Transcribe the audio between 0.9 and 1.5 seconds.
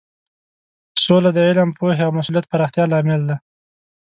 سوله د